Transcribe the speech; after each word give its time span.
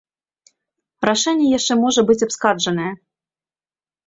Рашэнне 1.09 1.47
яшчэ 1.57 1.73
можа 1.83 2.01
быць 2.09 2.19
абскарджанае. 2.29 2.89